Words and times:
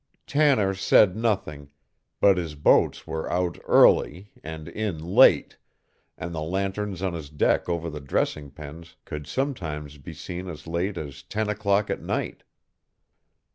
Tanner 0.25 0.73
said 0.73 1.15
nothing, 1.15 1.69
but 2.19 2.37
his 2.37 2.55
boats 2.55 3.05
were 3.05 3.31
out 3.31 3.59
early 3.67 4.31
and 4.43 4.67
in 4.67 4.97
late, 4.97 5.57
and 6.17 6.33
the 6.33 6.41
lanterns 6.41 7.03
on 7.03 7.13
his 7.13 7.29
deck 7.29 7.69
over 7.69 7.87
the 7.87 8.01
dressing 8.01 8.49
pens 8.49 8.95
could 9.05 9.27
sometimes 9.27 9.99
be 9.99 10.13
seen 10.15 10.49
as 10.49 10.65
late 10.65 10.97
as 10.97 11.21
ten 11.21 11.49
o'clock 11.49 11.91
at 11.91 12.01
night. 12.01 12.41